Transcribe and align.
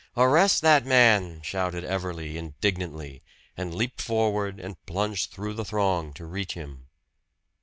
"Arrest 0.17 0.63
that 0.63 0.83
man!" 0.83 1.41
shouted 1.43 1.83
Everley 1.85 2.35
indignantly, 2.35 3.21
and 3.55 3.75
leaped 3.75 4.01
forward 4.01 4.59
and 4.59 4.83
plunged 4.87 5.29
through 5.29 5.53
the 5.53 5.63
throng 5.63 6.11
to 6.13 6.25
reach 6.25 6.53
him. 6.55 6.87